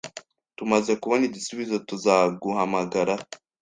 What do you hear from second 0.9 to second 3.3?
kubona igisubizo, tuzaguhamagara.